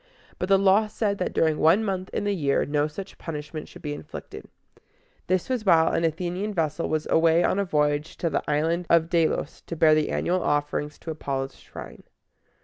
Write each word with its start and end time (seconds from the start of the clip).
But 0.39 0.49
the 0.49 0.57
law 0.57 0.87
said 0.87 1.19
that 1.19 1.31
during 1.31 1.59
one 1.59 1.83
month 1.83 2.09
in 2.11 2.23
the 2.23 2.33
year 2.33 2.65
no 2.65 2.87
such 2.87 3.19
punishment 3.19 3.67
should 3.67 3.83
be 3.83 3.93
inflicted. 3.93 4.47
This 5.27 5.47
was 5.47 5.63
while 5.63 5.91
an 5.93 6.03
Athenian 6.03 6.55
vessel 6.55 6.89
was 6.89 7.05
away 7.11 7.43
on 7.43 7.59
a 7.59 7.65
voyage 7.65 8.17
to 8.17 8.29
the 8.31 8.41
Island 8.49 8.87
of 8.89 9.09
De´los 9.09 9.63
to 9.67 9.75
bear 9.75 9.93
the 9.93 10.09
annual 10.09 10.41
offerings 10.41 10.97
to 10.97 11.11
Apollo's 11.11 11.57
shrine. 11.59 12.01